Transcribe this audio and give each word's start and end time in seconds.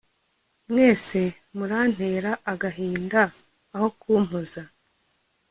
mwese 0.69 1.21
murantera 1.55 2.31
agahinda 2.51 3.21
aho 3.75 3.87
kumpoza 3.99 4.61